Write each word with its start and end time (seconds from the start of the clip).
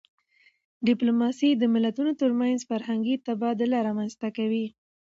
ډيپلوماسي 0.87 1.49
د 1.57 1.63
ملتونو 1.73 2.11
ترمنځ 2.21 2.59
فرهنګي 2.69 3.15
تبادله 3.27 3.77
رامنځته 3.87 4.27
کوي. 4.37 4.65